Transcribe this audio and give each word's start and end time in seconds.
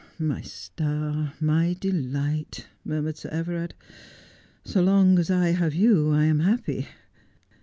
'My 0.17 0.41
star, 0.41 1.33
my 1.39 1.77
delight,' 1.79 2.65
murmured 2.83 3.17
Sir 3.17 3.29
Everard.' 3.29 3.75
So 4.65 4.81
long 4.81 5.19
as 5.19 5.29
I 5.29 5.49
have 5.49 5.75
you 5.75 6.09
I 6.09 6.23
am 6.23 6.39
happy. 6.39 6.87